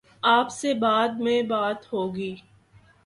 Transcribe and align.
آپ 0.23 0.49
سے 0.51 0.73
بعد 0.73 1.19
میں 1.19 1.41
بات 1.43 1.93
ہو 1.93 2.15
گی۔ 2.15 2.35